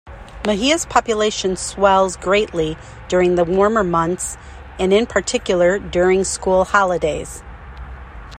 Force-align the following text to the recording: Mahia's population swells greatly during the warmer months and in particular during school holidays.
Mahia's 0.47 0.83
population 0.87 1.55
swells 1.55 2.17
greatly 2.17 2.75
during 3.07 3.35
the 3.35 3.45
warmer 3.45 3.83
months 3.83 4.35
and 4.79 4.91
in 4.91 5.05
particular 5.05 5.77
during 5.77 6.23
school 6.23 6.63
holidays. 6.65 7.43